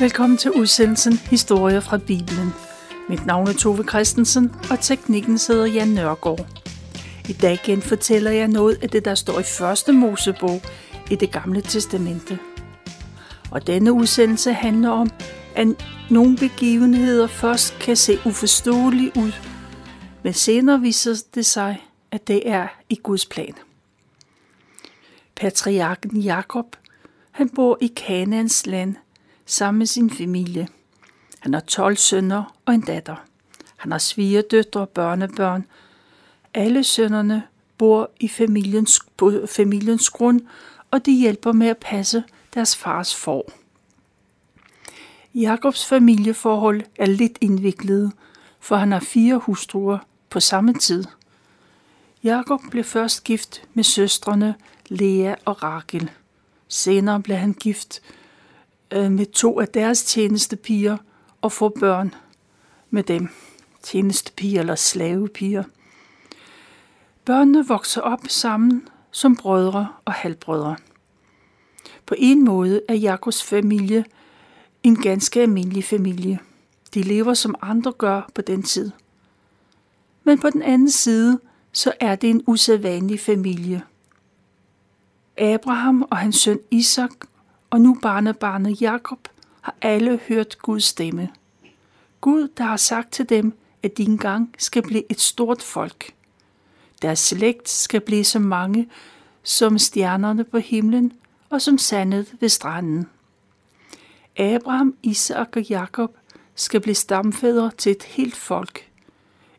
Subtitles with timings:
[0.00, 2.52] Velkommen til udsendelsen Historier fra Bibelen.
[3.08, 6.46] Mit navn er Tove Christensen, og teknikken sidder Jan Nørgaard.
[7.28, 10.60] I dag genfortæller jeg noget af det, der står i første Mosebog
[11.10, 12.38] i det gamle testamente.
[13.50, 15.10] Og denne udsendelse handler om,
[15.54, 15.68] at
[16.10, 19.32] nogle begivenheder først kan se uforståelige ud,
[20.22, 23.54] men senere viser det sig, at det er i Guds plan.
[25.36, 26.76] Patriarken Jakob,
[27.30, 28.96] han bor i Kanans land
[29.46, 30.68] sammen med sin familie.
[31.38, 33.16] Han har 12 sønner og en datter.
[33.76, 35.64] Han har svigerdøtre og børnebørn.
[36.54, 37.42] Alle sønnerne
[37.78, 40.40] bor i familiens, på familiens grund,
[40.90, 43.44] og de hjælper med at passe deres fars for.
[45.34, 48.12] Jakobs familieforhold er lidt indviklet,
[48.60, 49.98] for han har fire hustruer
[50.30, 51.04] på samme tid.
[52.24, 54.54] Jakob blev først gift med søstrene
[54.88, 56.10] Lea og Rakel.
[56.68, 58.02] Senere blev han gift
[58.90, 60.96] Øh, med to af deres tjenestepiger
[61.42, 62.14] og få børn
[62.90, 63.28] med dem.
[63.82, 65.64] Tjenestepiger eller slavepiger.
[67.24, 70.76] Børnene vokser op sammen som brødre og halvbrødre.
[72.06, 74.04] På en måde er Jakobs familie
[74.82, 76.38] en ganske almindelig familie.
[76.94, 78.90] De lever som andre gør på den tid.
[80.24, 81.40] Men på den anden side,
[81.72, 83.82] så er det en usædvanlig familie.
[85.38, 87.10] Abraham og hans søn Isak
[87.70, 89.28] og nu barnebarnet Jakob
[89.60, 91.28] har alle hørt Guds stemme.
[92.20, 96.12] Gud, der har sagt til dem, at de engang skal blive et stort folk.
[97.02, 98.88] Deres slægt skal blive så mange
[99.42, 101.12] som stjernerne på himlen
[101.50, 103.08] og som sandet ved stranden.
[104.36, 106.16] Abraham, Isak og Jakob
[106.54, 108.90] skal blive stamfædre til et helt folk.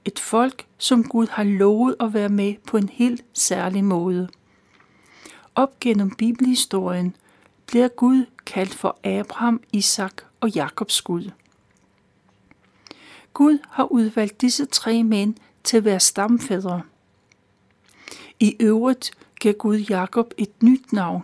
[0.05, 4.29] Et folk, som Gud har lovet at være med på en helt særlig måde.
[5.55, 7.15] Op gennem bibelhistorien
[7.67, 11.31] bliver Gud kaldt for Abraham, Isak og Jakobs Gud.
[13.33, 16.81] Gud har udvalgt disse tre mænd til at være stamfædre.
[18.39, 21.23] I øvrigt gav Gud Jakob et nyt navn.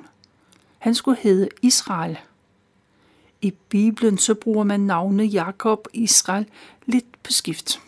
[0.80, 2.20] Han skulle hedde Israel.
[3.42, 6.46] I Bibelen så bruger man navnet Jakob og Israel
[6.86, 7.82] lidt på skift.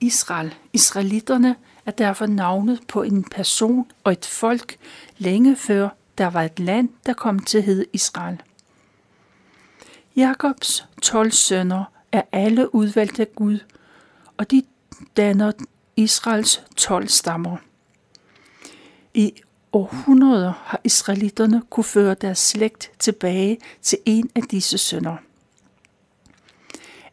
[0.00, 1.56] Israel, israelitterne,
[1.86, 4.76] er derfor navnet på en person og et folk
[5.18, 5.88] længe før
[6.18, 8.42] der var et land, der kom til at hedde Israel.
[10.16, 13.58] Jakobs 12 sønner er alle udvalgt af Gud,
[14.36, 14.62] og de
[15.16, 15.52] danner
[15.96, 17.56] Israels 12 stammer.
[19.14, 19.32] I
[19.72, 25.16] århundreder har israelitterne kunne føre deres slægt tilbage til en af disse sønner.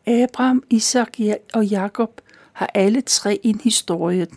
[0.05, 1.17] Abraham, Isak
[1.53, 2.21] og Jakob
[2.53, 4.27] har alle tre en historie.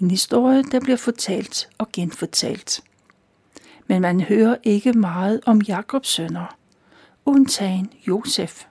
[0.00, 2.82] En historie, der bliver fortalt og genfortalt.
[3.86, 6.56] Men man hører ikke meget om Jakobs sønner,
[7.24, 8.64] undtagen Josef.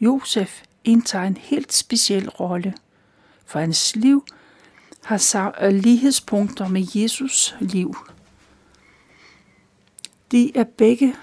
[0.00, 2.74] Josef indtager en helt speciel rolle,
[3.46, 4.24] for hans liv
[5.04, 7.96] har øh, lighedspunkter med Jesus liv.
[10.30, 11.14] De er begge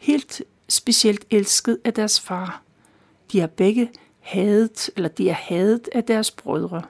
[0.00, 2.62] helt specielt elsket af deres far.
[3.32, 6.82] De er begge hadet, eller de er hadet af deres brødre.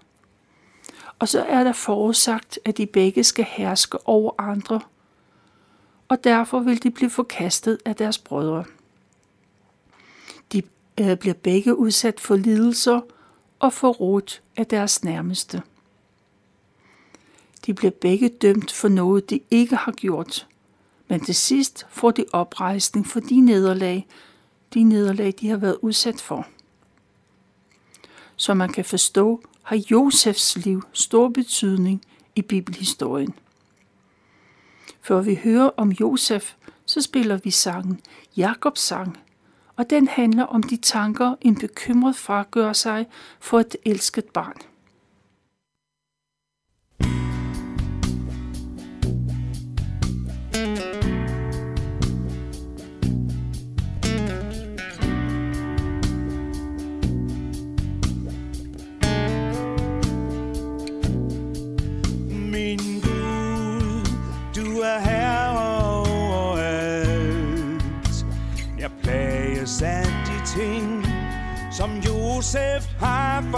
[1.18, 4.80] Og så er der forudsagt, at de begge skal herske over andre,
[6.08, 8.64] og derfor vil de blive forkastet af deres brødre.
[10.52, 10.62] De
[11.00, 13.00] øh, bliver begge udsat for lidelser
[13.58, 15.62] og forrådt af deres nærmeste.
[17.66, 20.46] De bliver begge dømt for noget, de ikke har gjort,
[21.08, 24.06] men til sidst får de oprejsning for de nederlag,
[24.74, 26.46] de nederlag, de har været udsat for.
[28.36, 32.02] Som man kan forstå, har Josefs liv stor betydning
[32.36, 33.34] i bibelhistorien.
[35.06, 36.54] Før vi hører om Josef,
[36.86, 38.00] så spiller vi sangen
[38.36, 39.18] Jakobs sang,
[39.76, 43.06] og den handler om de tanker, en bekymret far gør sig
[43.40, 44.56] for et elsket barn.
[50.54, 50.95] Josef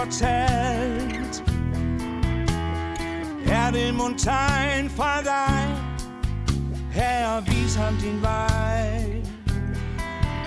[0.09, 1.43] fortalt.
[3.47, 4.19] Er det mon
[4.89, 5.77] fra dig?
[6.91, 9.23] Herre, vis ham din vej.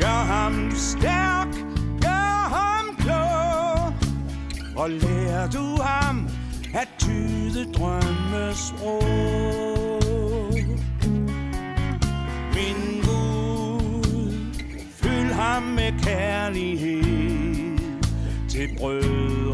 [0.00, 1.54] Gør ham stærk,
[2.00, 3.94] gør ham klog.
[4.76, 6.28] Og lær du ham
[6.74, 9.02] at tyde drømmesprog
[12.54, 14.32] Min Gud,
[15.32, 17.22] ham med kærlighed
[18.52, 19.51] til brødre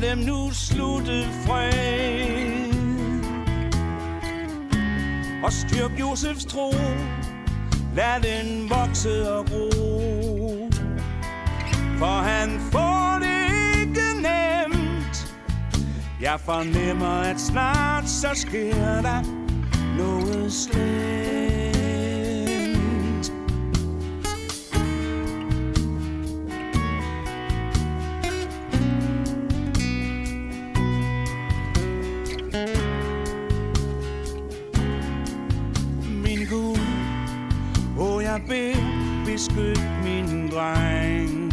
[0.00, 2.72] Lad dem nu slutte fred.
[5.44, 6.70] Og styrk Josefs tro,
[7.94, 9.70] lad den vokse og gro.
[11.98, 15.34] For han får det ikke nemt.
[16.20, 19.22] Jeg fornemmer, at snart så sker der
[19.98, 21.79] noget slemt.
[38.30, 41.52] Jeg beder, beskyt min dreng.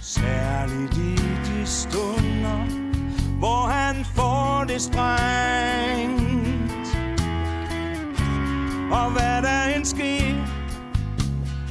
[0.00, 1.14] Særligt i
[1.44, 2.60] de stunder,
[3.38, 6.22] hvor han får det strengt.
[8.92, 10.46] Og hvad der end sker,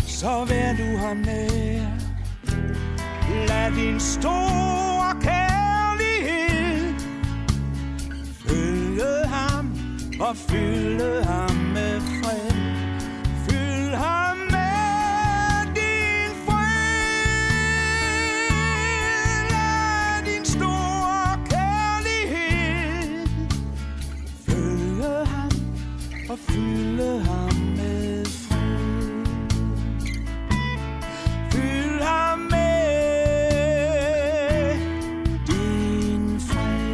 [0.07, 1.81] så vær du ham med.
[3.47, 6.93] Lad din store kærlighed
[8.47, 9.75] følge ham
[10.19, 12.10] og fylde ham med
[26.51, 29.07] fylde ham med fred.
[31.51, 32.79] Fyld ham med
[35.47, 36.91] din fred.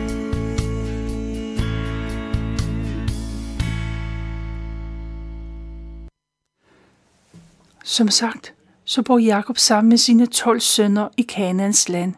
[7.83, 8.53] Som sagt,
[8.85, 12.13] så bor Jakob sammen med sine 12 sønner i Kanaans land.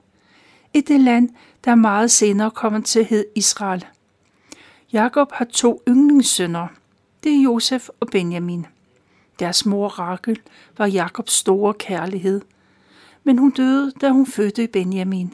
[0.74, 1.30] I det land,
[1.66, 3.86] der meget senere kommer til at hedde Israel.
[4.94, 6.79] Jakob har to yndlingssønner.
[7.24, 8.66] Det er Josef og Benjamin.
[9.40, 10.40] Deres mor Rachel
[10.78, 12.42] var Jakobs store kærlighed,
[13.24, 15.34] men hun døde, da hun fødte Benjamin.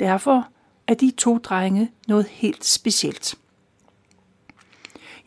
[0.00, 0.48] Derfor
[0.86, 3.34] er de to drenge noget helt specielt.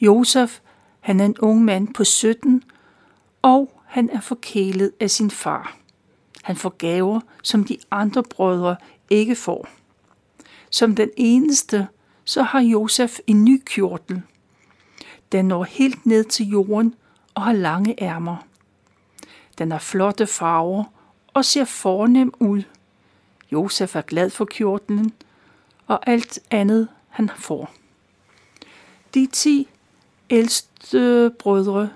[0.01, 0.59] Josef,
[1.00, 2.63] han er en ung mand på 17,
[3.41, 5.77] og han er forkælet af sin far.
[6.44, 8.75] Han får gaver, som de andre brødre
[9.09, 9.67] ikke får.
[10.69, 11.88] Som den eneste,
[12.25, 14.21] så har Josef en ny kjortel.
[15.31, 16.95] Den når helt ned til jorden
[17.33, 18.37] og har lange ærmer.
[19.57, 20.83] Den har flotte farver
[21.33, 22.63] og ser fornem ud.
[23.51, 25.13] Josef er glad for kjortlen
[25.87, 27.71] og alt andet, han får.
[29.13, 29.67] De ti
[30.29, 31.89] ældste brødre,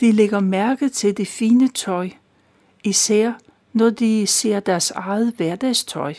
[0.00, 2.10] de lægger mærke til det fine tøj,
[2.84, 3.32] især
[3.72, 6.14] når de ser deres eget hverdagstøj.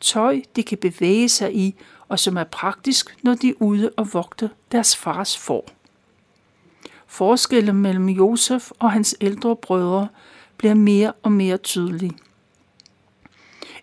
[0.00, 1.74] Tøj, de kan bevæge sig i,
[2.12, 5.68] og som er praktisk, når de er ude og vogter deres fars får.
[7.06, 10.08] Forskellen mellem Josef og hans ældre brødre
[10.56, 12.12] bliver mere og mere tydelig.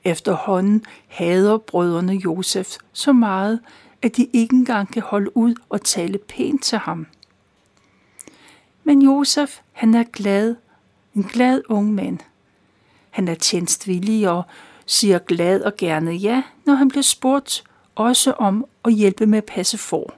[0.04, 3.60] Efterhånden hader brødrene Josef så meget,
[4.02, 7.08] at de ikke engang kan holde ud og tale pænt til ham.
[8.84, 10.56] Men Josef, han er glad,
[11.16, 12.20] en glad ung mand.
[13.10, 14.44] Han er tjenstvillig og
[14.86, 17.64] siger glad og gerne ja, når han bliver spurgt
[18.00, 20.14] også om at hjælpe med at passe for.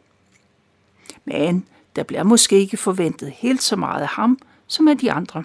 [1.26, 5.44] Men der bliver måske ikke forventet helt så meget af ham, som af de andre.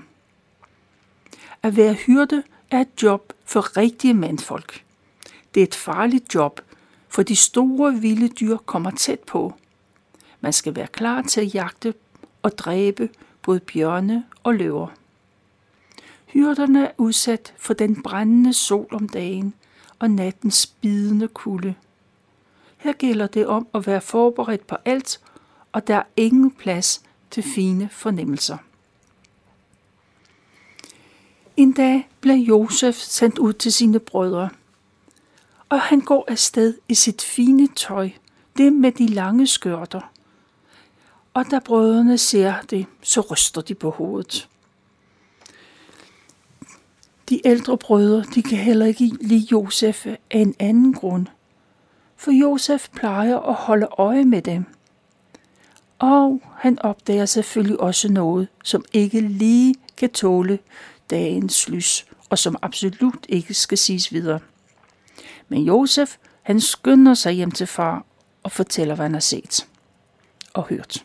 [1.62, 4.84] At være hyrde er et job for rigtige mandfolk.
[5.54, 6.60] Det er et farligt job,
[7.08, 9.54] for de store vilde dyr kommer tæt på.
[10.40, 11.94] Man skal være klar til at jagte
[12.42, 13.08] og dræbe
[13.42, 14.88] både bjørne og løver.
[16.26, 19.54] Hyrderne er udsat for den brændende sol om dagen
[19.98, 21.74] og nattens bidende kulde.
[22.86, 25.20] Her gælder det om at være forberedt på alt,
[25.72, 28.58] og der er ingen plads til fine fornemmelser.
[31.56, 34.50] En dag bliver Josef sendt ud til sine brødre,
[35.68, 38.10] og han går afsted i sit fine tøj,
[38.56, 40.12] det med de lange skørter.
[41.34, 44.48] Og da brødrene ser det, så ryster de på hovedet.
[47.28, 51.26] De ældre brødre, de kan heller ikke lide Josef af en anden grund.
[52.16, 54.64] For Josef plejer at holde øje med dem.
[55.98, 60.58] Og han opdager selvfølgelig også noget, som ikke lige kan tåle
[61.10, 64.40] dagens lys, og som absolut ikke skal siges videre.
[65.48, 68.04] Men Josef, han skynder sig hjem til far
[68.42, 69.66] og fortæller, hvad han har set
[70.54, 71.04] og hørt.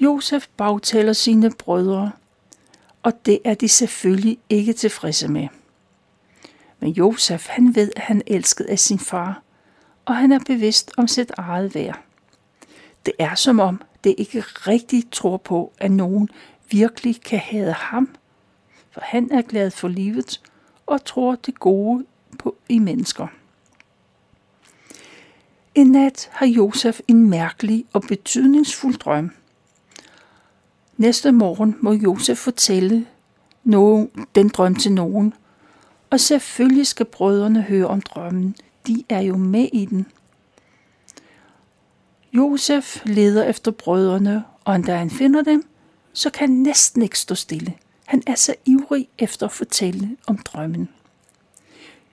[0.00, 2.12] Josef bagtaler sine brødre,
[3.02, 5.48] og det er de selvfølgelig ikke tilfredse med.
[6.80, 9.42] Men Josef, han ved, at han er elsket af sin far,
[10.04, 12.00] og han er bevidst om sit eget værd.
[13.06, 16.28] Det er som om, det ikke rigtigt tror på, at nogen
[16.70, 18.08] virkelig kan have ham,
[18.90, 20.40] for han er glad for livet
[20.86, 22.04] og tror det gode
[22.38, 23.26] på i mennesker.
[25.74, 29.30] En nat har Josef en mærkelig og betydningsfuld drøm.
[30.96, 33.06] Næste morgen må Josef fortælle
[33.64, 35.34] nogen, den drøm til nogen,
[36.10, 38.56] og selvfølgelig skal brødrene høre om drømmen.
[38.86, 40.06] De er jo med i den.
[42.32, 45.68] Josef leder efter brødrene, og da han finder dem,
[46.12, 47.74] så kan han næsten ikke stå stille.
[48.04, 50.88] Han er så ivrig efter at fortælle om drømmen.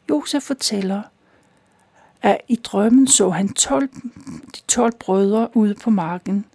[0.10, 1.01] Josef fortæller,
[2.22, 3.89] at i drømmen så han 12,
[4.56, 6.46] de 12 brødre ude på marken.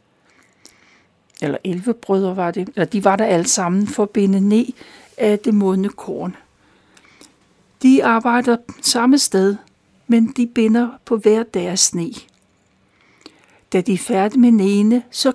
[1.43, 4.67] Eller 11 brødre var det, eller de var der alle sammen for at binde ned
[5.17, 6.37] af det modne korn.
[7.83, 9.57] De arbejder samme sted,
[10.07, 12.11] men de binder på hver deres sne.
[13.73, 15.33] Da de er færdige med ene, så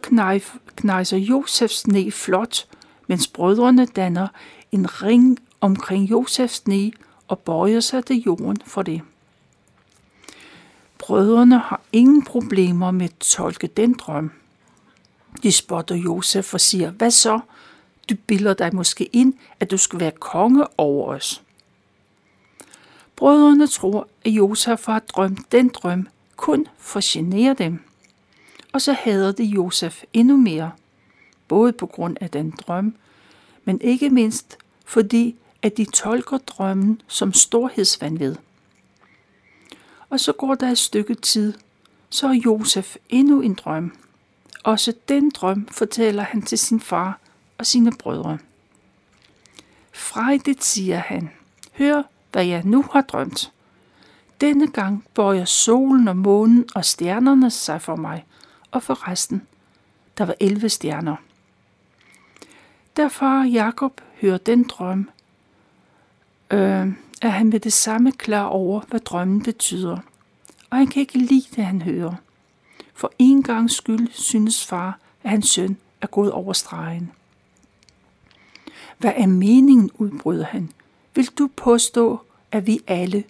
[0.75, 2.67] knejser Josefs sne flot,
[3.07, 4.27] mens brødrene danner
[4.71, 6.91] en ring omkring Josefs sne
[7.27, 9.01] og bøjer sig til jorden for det.
[10.97, 14.31] Brødrene har ingen problemer med at tolke den drøm.
[15.43, 17.39] De spotter Josef og siger, hvad så?
[18.09, 21.43] Du bilder dig måske ind, at du skal være konge over os.
[23.17, 27.79] Brødrene tror, at Josef har drømt den drøm kun for at genere dem.
[28.73, 30.71] Og så hader de Josef endnu mere,
[31.47, 32.95] både på grund af den drøm,
[33.65, 38.35] men ikke mindst fordi, at de tolker drømmen som storhedsvandved.
[40.09, 41.53] Og så går der et stykke tid,
[42.09, 43.97] så har Josef endnu en drøm.
[44.63, 47.19] Også den drøm fortæller han til sin far
[47.57, 48.37] og sine brødre.
[49.93, 51.29] Frejdigt siger han,
[51.71, 53.51] hør, hvad jeg nu har drømt.
[54.41, 58.25] Denne gang bøjer solen og månen og stjernerne sig for mig,
[58.71, 59.47] og for resten,
[60.17, 61.15] der var 11 stjerner.
[62.97, 65.09] Derfor Jakob hører den drøm,
[66.51, 66.87] øh,
[67.21, 69.97] er han med det samme klar over, hvad drømmen betyder.
[70.69, 72.15] Og han kan ikke lide det, han hører.
[72.93, 77.11] For en gang skyld synes far, at hans søn er gået over stregen.
[78.97, 80.71] Hvad er meningen, udbryder han.
[81.17, 82.19] Vil du påstå,
[82.51, 83.23] at vi alle,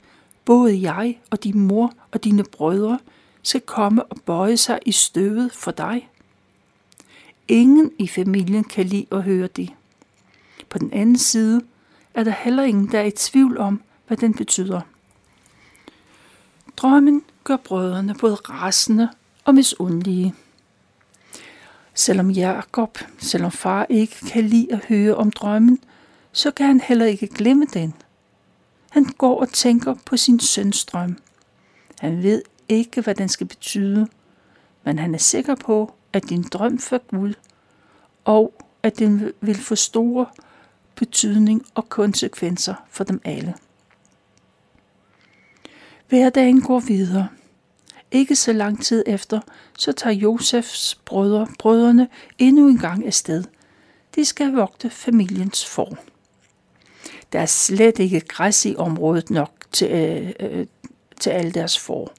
[0.46, 3.00] både jeg og din mor og dine brødre,
[3.44, 6.10] skal komme og bøje sig i støvet for dig?
[7.48, 9.70] Ingen i familien kan lide at høre det.
[10.70, 11.62] På den anden side
[12.14, 14.82] er der heller ingen, der er i tvivl om, hvad den betyder.
[16.78, 19.10] Drømmen gør brødrene både rasende
[19.46, 20.36] og misundelige.
[21.94, 25.80] Selvom Jakob, selvom far ikke kan lide at høre om drømmen,
[26.38, 27.94] så kan han heller ikke glemme den.
[28.90, 31.18] Han går og tænker på sin søns drøm.
[32.00, 34.08] Han ved ikke, hvad den skal betyde,
[34.84, 37.34] men han er sikker på, at din drøm for Gud,
[38.26, 38.54] og
[38.84, 40.26] at den vil få store
[40.96, 43.56] betydning og konsekvenser for dem alle.
[46.10, 47.28] Hverdagen går videre.
[48.12, 49.40] Ikke så lang tid efter,
[49.78, 53.44] så tager Josefs brødre, brødrene endnu en gang afsted.
[54.16, 55.98] De skal vogte familiens form.
[57.34, 60.68] Der er slet ikke græs i området nok til, øh, øh,
[61.20, 62.14] til alle deres får.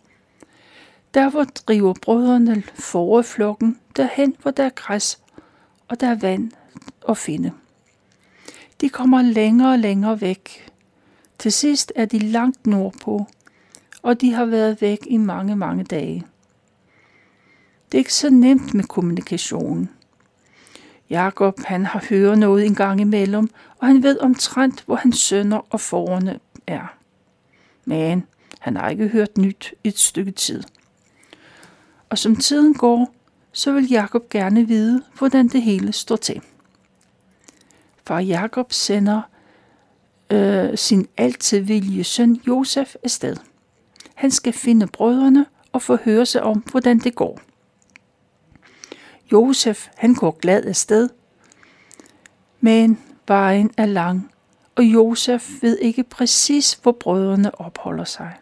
[1.14, 5.18] Derfor driver brødrene fåreflokken derhen, hvor der er græs,
[5.88, 6.50] og der er vand
[7.08, 7.52] at finde.
[8.80, 10.70] De kommer længere og længere væk.
[11.38, 13.26] Til sidst er de langt nordpå,
[14.02, 16.26] og de har været væk i mange, mange dage.
[17.92, 19.90] Det er ikke så nemt med kommunikation.
[21.10, 25.60] Jakob han har hørt noget en gang imellem, og han ved omtrent, hvor hans sønner
[25.70, 26.94] og forerne er.
[27.84, 28.24] Men
[28.58, 30.62] han har ikke hørt nyt et stykke tid.
[32.10, 33.14] Og som tiden går,
[33.52, 36.40] så vil Jakob gerne vide, hvordan det hele står til.
[38.06, 39.22] Far Jakob sender
[40.30, 43.36] øh, sin altid vilje søn Josef afsted.
[44.14, 47.40] Han skal finde brødrene og forhøre sig om, hvordan det går.
[49.32, 51.08] Josef, han går glad afsted,
[52.61, 54.30] men vejen er lang,
[54.76, 58.35] og Josef ved ikke præcis, hvor brødrene opholder sig.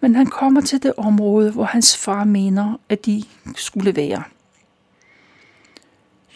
[0.00, 3.24] Men han kommer til det område, hvor hans far mener, at de
[3.56, 4.22] skulle være.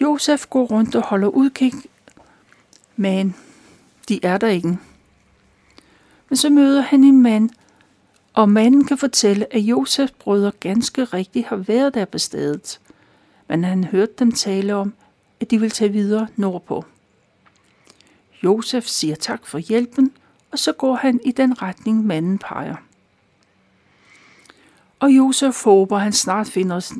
[0.00, 1.72] Josef går rundt og holder udkig,
[2.96, 3.34] men
[4.08, 4.78] de er der ikke.
[6.28, 7.50] Men så møder han en mand,
[8.34, 12.80] og manden kan fortælle, at Josefs brødre ganske rigtigt har været der på stedet.
[13.48, 14.94] Men han hørte dem tale om,
[15.40, 16.84] at de vil tage videre nordpå.
[18.44, 20.12] Josef siger tak for hjælpen,
[20.52, 22.76] og så går han i den retning, manden peger.
[24.98, 26.94] Og Josef håber, han snart finder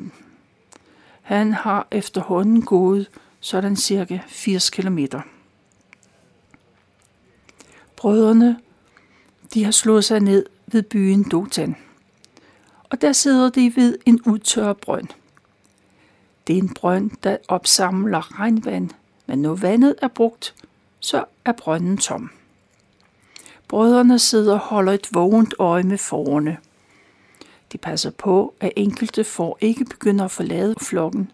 [1.21, 5.21] Han har efterhånden gået sådan cirka 80 kilometer.
[7.95, 8.59] Brødrene,
[9.53, 11.75] de har slået sig ned ved byen Dotan.
[12.89, 15.07] Og der sidder de ved en udtørret brønd.
[16.47, 18.89] Det er en brønd, der opsamler regnvand,
[19.25, 20.55] men når vandet er brugt,
[20.99, 22.29] så er brønden tom.
[23.67, 26.57] Brødrene sidder og holder et vågent øje med forerne.
[27.71, 31.31] De passer på, at enkelte får ikke begynder at forlade flokken,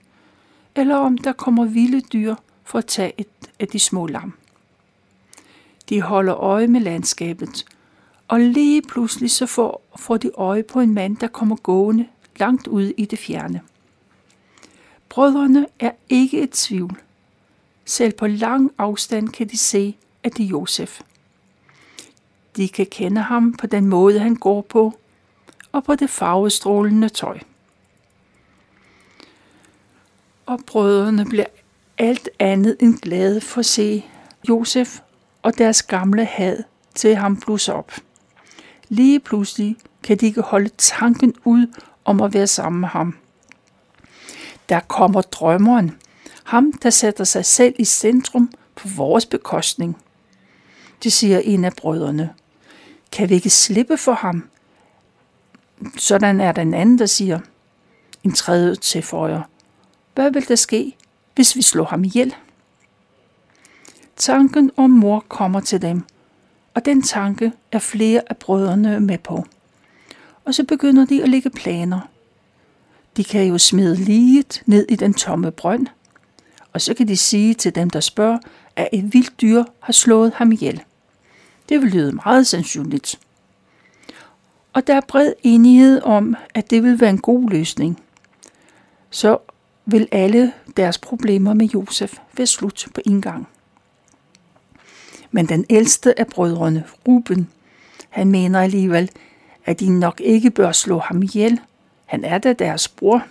[0.76, 3.28] eller om der kommer vilde dyr for at tage et
[3.60, 4.34] af de små lam.
[5.90, 7.66] De holder øje med landskabet,
[8.32, 12.08] og lige pludselig så får, får de øje på en mand, der kommer gående
[12.38, 13.62] langt ude i det fjerne.
[15.10, 17.02] Brødrene er ikke et tvivl.
[17.86, 21.02] Selv på lang afstand kan de se, at det er Josef.
[22.56, 24.94] De kan kende ham på den måde, han går på,
[25.72, 27.40] og på det farvestrålende tøj.
[30.46, 31.46] Og brødrene bliver
[31.98, 34.06] alt andet end glade for at se
[34.50, 35.00] Josef
[35.42, 36.64] og deres gamle had
[36.96, 37.92] til ham blusse op.
[38.92, 41.68] Lige pludselig kan de ikke holde tanken ud
[42.06, 43.18] om at være sammen med ham.
[44.70, 45.98] Der kommer drømmeren,
[46.44, 49.98] ham der sætter sig selv i centrum på vores bekostning.
[51.04, 52.30] Det siger en af brødrene.
[53.12, 54.50] Kan vi ikke slippe for ham?
[55.98, 57.40] Sådan er den anden, der siger.
[58.24, 59.42] En tredje tilføjer.
[60.16, 60.96] Hvad vil der ske,
[61.36, 62.36] hvis vi slår ham ihjel?
[64.16, 66.04] Tanken om mor kommer til dem,
[66.74, 69.46] og den tanke er flere af brødrene med på.
[70.46, 72.00] Og så begynder de at lægge planer.
[73.18, 75.88] De kan jo smide liget ned i den tomme brønd,
[76.74, 78.40] og så kan de sige til dem, der spørger,
[78.76, 80.84] at et vildt dyr har slået ham ihjel.
[81.70, 83.20] Det vil lyde meget sandsynligt.
[84.74, 88.04] Og der er bred enighed om, at det vil være en god løsning.
[89.10, 89.38] Så
[89.86, 93.48] vil alle deres problemer med Josef være slut på en gang.
[95.32, 97.50] Men den ældste af brødrene, Ruben,
[98.10, 99.12] han mener alligevel,
[99.66, 101.60] at de nok ikke bør slå ham ihjel.
[102.06, 103.24] Han er da deres bror.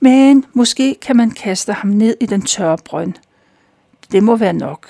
[0.00, 3.14] Men måske kan man kaste ham ned i den tørre brønd.
[4.12, 4.88] Det må være nok.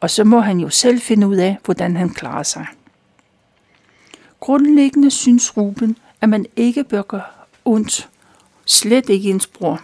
[0.00, 2.66] Og så må han jo selv finde ud af, hvordan han klarer sig.
[4.40, 7.22] Grundlæggende synes Ruben, at man ikke bør gøre
[7.64, 8.08] ondt.
[8.64, 9.82] Slet ikke ens bror.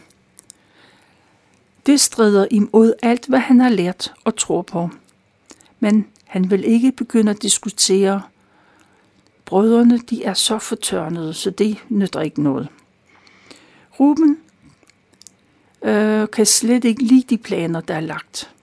[1.86, 4.90] Det strider imod alt, hvad han har lært og tror på.
[5.80, 8.22] Men han vil ikke begynde at diskutere.
[9.44, 12.68] Brødrene, de er så fortørnede, så det nytter ikke noget.
[14.00, 14.38] Ruben
[15.82, 18.54] øh, kan slet ikke lide de planer, der er lagt.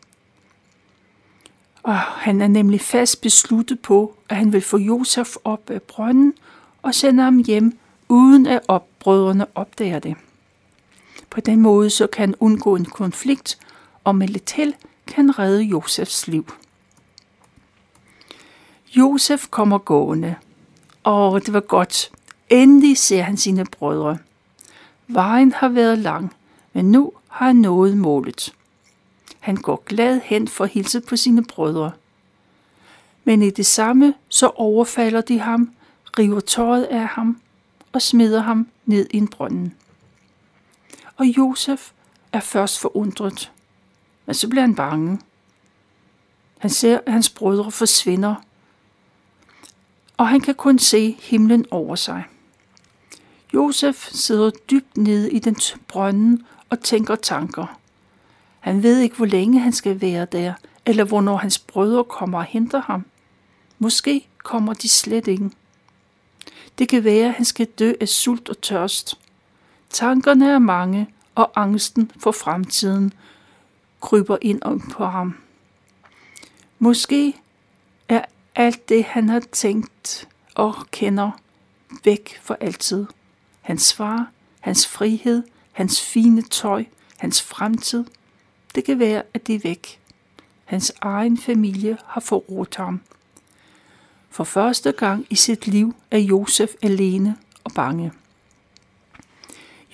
[1.83, 6.33] Og han er nemlig fast besluttet på, at han vil få Josef op af brønden
[6.81, 7.77] og sende ham hjem,
[8.09, 10.15] uden at opbrødrene opdager det.
[11.29, 13.59] På den måde så kan han undgå en konflikt,
[14.03, 14.73] og med lidt held
[15.07, 16.45] kan redde Josefs liv.
[18.97, 20.35] Josef kommer gående.
[21.03, 22.11] og det var godt.
[22.49, 24.17] Endelig ser han sine brødre.
[25.07, 26.33] Vejen har været lang,
[26.73, 28.53] men nu har han nået målet.
[29.39, 31.91] Han går glad hen for at hilse på sine brødre.
[33.23, 35.71] Men i det samme så overfalder de ham,
[36.19, 37.41] river tøjet af ham
[37.93, 39.73] og smider ham ned i en brønden.
[41.17, 41.91] Og Josef
[42.33, 43.51] er først forundret,
[44.25, 45.19] men så bliver han bange.
[46.57, 48.35] Han ser, at hans brødre forsvinder,
[50.17, 52.23] og han kan kun se himlen over sig.
[53.53, 55.55] Josef sidder dybt nede i den
[55.87, 57.79] brønden og tænker tanker.
[58.59, 60.53] Han ved ikke, hvor længe han skal være der,
[60.85, 63.05] eller hvornår hans brødre kommer og henter ham.
[63.79, 65.49] Måske kommer de slet ikke.
[66.77, 69.17] Det kan være, at han skal dø af sult og tørst.
[69.89, 73.13] Tankerne er mange, og angsten for fremtiden
[74.01, 75.37] kryber ind om på ham.
[76.79, 77.33] Måske
[78.09, 78.21] er
[78.57, 81.31] alt det, han har tænkt og kender,
[82.03, 83.05] væk for altid.
[83.61, 86.85] Hans far, hans frihed, hans fine tøj,
[87.17, 88.05] hans fremtid.
[88.75, 89.99] Det kan være, at det er væk.
[90.65, 93.01] Hans egen familie har forrådt ham.
[94.29, 98.11] For første gang i sit liv er Josef alene og bange.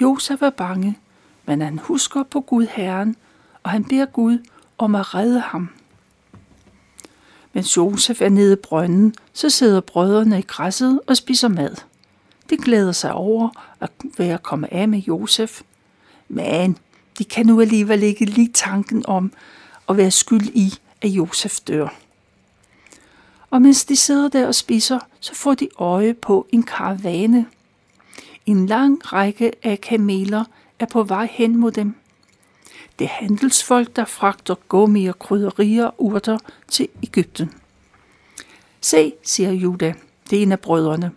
[0.02, 1.00] Josef er bange,
[1.46, 3.16] men han husker på Gud Herren,
[3.64, 4.38] og han beder Gud
[4.78, 5.70] om at redde ham.
[7.54, 11.76] Mens Josef er nede i brønden, så sidder brødrene i græsset og spiser mad.
[12.50, 15.62] De glæder sig over at være kommet af med Josef,
[16.28, 16.78] men
[17.18, 19.34] de kan nu alligevel ikke lide tanken om
[19.90, 21.88] at være skyld i, at Josef dør.
[23.50, 27.46] Og mens de sidder der og spiser, så får de øje på en karavane.
[28.46, 30.44] En lang række af kameler
[30.80, 31.96] er på vej hen mod dem.
[33.00, 37.52] Det er handelsfolk, der fragter gummi og krydderier og urter til Ægypten.
[38.82, 39.94] Se, siger Juda,
[40.30, 41.12] det er en af brødrene.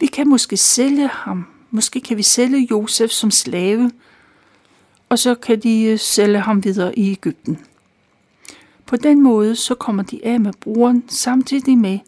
[0.00, 1.46] Vi kan måske sælge ham.
[1.70, 3.90] Måske kan vi sælge Josef som slave,
[5.08, 7.58] og så kan de øh, sælge ham videre i Ægypten.
[8.86, 11.98] På den måde så kommer de af med brugeren samtidig med,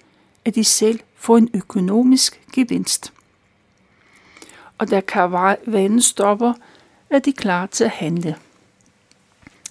[0.45, 3.13] at de selv får en økonomisk gevinst.
[4.79, 6.53] Og da karavanen stopper,
[7.11, 8.37] er de klar til at handle.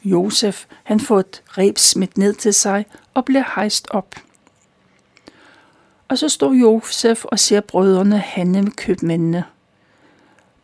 [0.07, 4.15] Josef han får et reb smidt ned til sig og bliver hejst op.
[6.07, 9.43] Og så står Josef og ser brødrene handle med købmændene.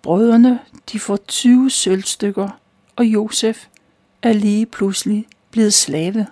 [0.02, 0.60] Brødrene
[0.92, 2.50] de får 20 sølvstykker,
[2.96, 3.66] og Josef
[4.22, 6.28] er lige pludselig blevet slave.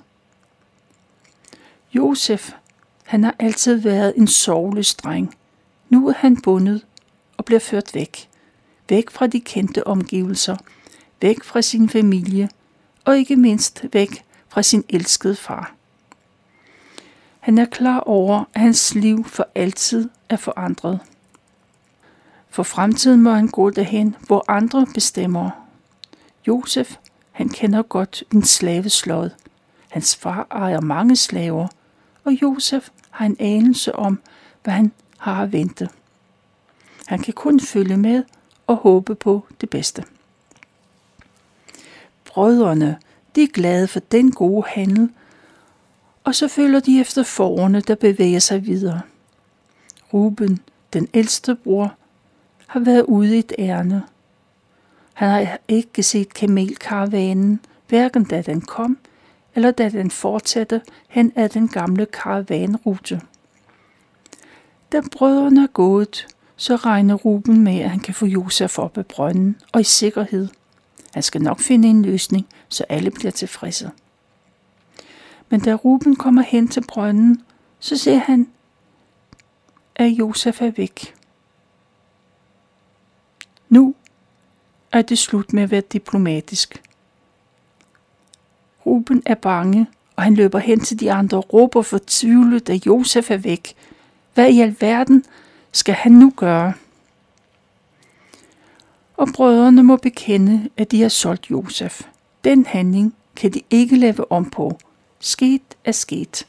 [1.93, 2.52] Josef,
[3.04, 5.36] han har altid været en sovløs dreng.
[5.89, 6.86] Nu er han bundet
[7.38, 8.30] og bliver ført væk.
[8.89, 10.58] Væk fra de kendte omgivelser,
[11.21, 12.50] væk fra sin familie
[13.06, 15.74] og ikke mindst væk fra sin elskede far.
[17.40, 21.00] Han er klar over, at hans liv for altid er forandret.
[22.50, 25.50] For fremtiden må han gå derhen, hvor andre bestemmer.
[26.48, 26.96] Josef,
[27.32, 29.30] han kender godt en slaveslod.
[29.90, 31.68] Hans far ejer mange slaver,
[32.24, 34.20] og Josef har en anelse om,
[34.64, 35.90] hvad han har at vente.
[37.06, 38.24] Han kan kun følge med
[38.68, 40.04] og håbe på det bedste.
[42.34, 42.98] Brødrene,
[43.36, 45.10] de er glade for den gode handel,
[46.24, 49.02] og så følger de efter forerne, der bevæger sig videre.
[50.13, 50.60] Ruben,
[50.94, 51.94] den ældste bror,
[52.67, 54.04] har været ude i et ærne.
[55.13, 58.98] Han har ikke set kamelkaravanen, hverken da den kom,
[59.56, 63.22] eller da den fortsatte hen ad den gamle karavanrute.
[64.91, 69.06] Da brødrene er gået, så regner Ruben med, at han kan få Josef op af
[69.06, 70.48] brønden og i sikkerhed.
[71.13, 73.91] Han skal nok finde en løsning, så alle bliver tilfredse.
[75.50, 77.41] Men da Ruben kommer hen til brønden,
[77.80, 78.47] så ser han,
[79.95, 81.15] at Josef er væk.
[83.69, 83.95] Nu
[84.91, 86.84] er det slut med at være diplomatisk.
[88.86, 93.32] Ruben er bange, og han løber hen til de andre og råber fortvivlet, da Josef
[93.32, 93.76] er væk.
[94.34, 95.26] Hvad i alverden
[95.71, 96.74] skal han nu gøre?
[99.22, 102.02] Og brødrene må bekende, at de har solgt Josef.
[102.44, 104.80] Den handling kan de ikke lave om på.
[105.20, 106.48] Sket er sket.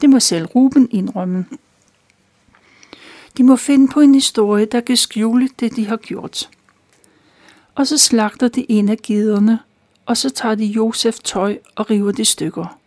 [0.00, 1.46] Det må selv Ruben indrømme.
[3.36, 6.50] De må finde på en historie, der kan skjule det, de har gjort.
[7.74, 9.58] Og så slagter de en af giderne,
[10.06, 12.78] og så tager de Josef tøj og river det stykker.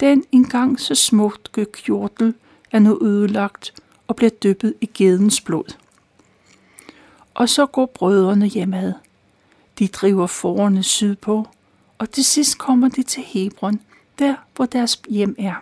[0.00, 2.34] Den engang så smukke kjortel
[2.72, 3.74] er nu ødelagt
[4.08, 5.76] og bliver dyppet i gedens blod.
[7.40, 8.92] Og så går brødrene hjemad.
[9.78, 11.48] De driver forerne sydpå,
[11.98, 13.80] og til sidst kommer de til Hebron,
[14.18, 15.54] der hvor deres hjem er.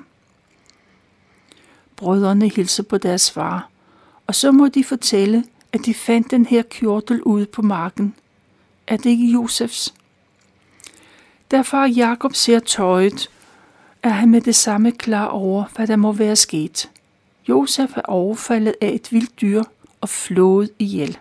[1.96, 3.70] Brødrene hilser på deres far,
[4.26, 8.14] og så må de fortælle, at de fandt den her kjortel ude på marken.
[8.86, 9.94] Er det ikke Josefs?
[11.50, 13.30] Da far Jakob ser tøjet,
[14.02, 16.90] er han med det samme klar over, hvad der må være sket.
[17.48, 19.62] Josef er overfaldet af et vildt dyr
[20.00, 21.18] og flået ihjel.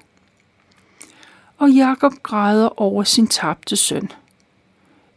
[1.57, 4.11] Og Jakob græder over sin tabte søn.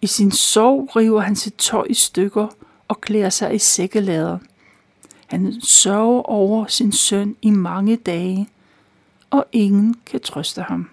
[0.02, 2.48] I sin sorg river han sit tøj i stykker
[2.88, 4.38] og klæder sig i sækkelader.
[5.26, 8.48] Han sørger over sin søn i mange dage,
[9.30, 10.90] og ingen kan trøste ham.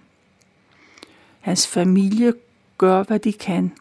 [1.40, 2.34] Hans familie
[2.78, 3.72] gør, hvad de kan,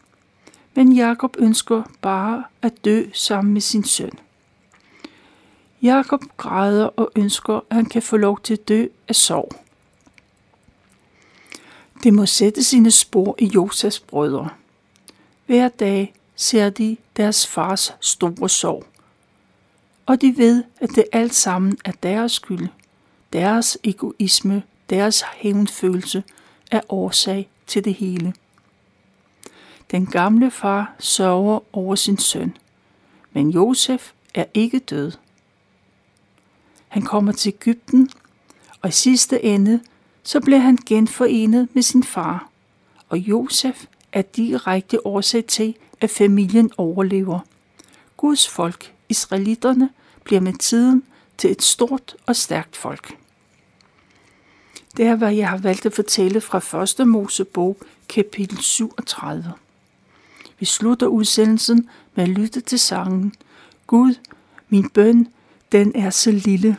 [0.75, 4.11] men Jakob ønsker bare at dø sammen med sin søn.
[5.81, 9.66] Jakob græder og ønsker, at han kan få lov til at dø af sorg.
[12.03, 14.49] Det må sætte sine spor i Josefs brødre.
[15.45, 18.85] Hver dag ser de deres fars store sorg.
[20.05, 22.67] Og de ved, at det alt sammen er deres skyld.
[23.33, 26.23] Deres egoisme, deres hævnfølelse
[26.71, 28.33] er årsag til det hele.
[29.91, 32.57] Den gamle far sørger over sin søn,
[33.31, 35.11] men Josef er ikke død.
[36.87, 38.09] Han kommer til Ægypten,
[38.81, 39.79] og i sidste ende
[40.27, 42.49] så blev han genforenet med sin far,
[43.09, 47.39] og Josef er direkte årsag til, at familien overlever.
[48.17, 49.89] Guds folk, israelitterne,
[50.23, 51.03] bliver med tiden
[51.37, 53.17] til et stort og stærkt folk.
[54.97, 57.07] Det er, hvad jeg har valgt at fortælle fra 1.
[57.07, 57.77] Mosebog,
[58.09, 59.53] kapitel 37.
[60.59, 63.33] Vi slutter udsendelsen med at lytte til sangen
[63.87, 64.15] Gud,
[64.69, 65.27] min bøn,
[65.71, 66.77] den er så lille.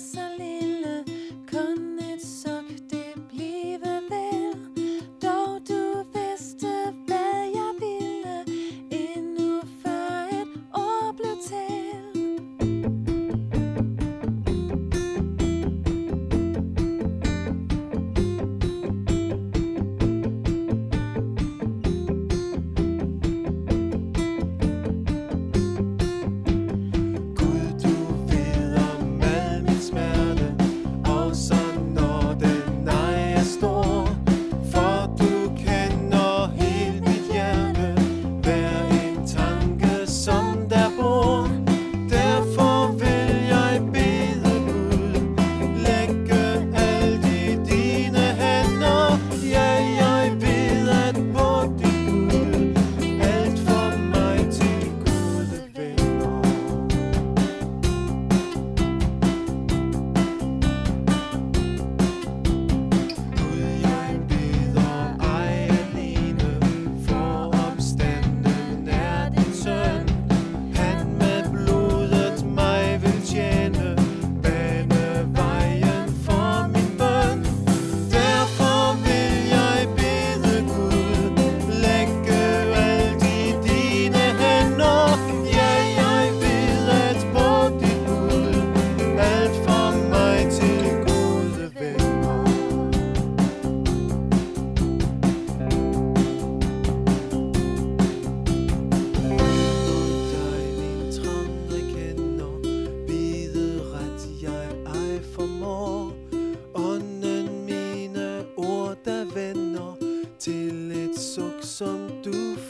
[0.00, 0.29] Er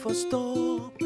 [0.01, 1.00] forstår.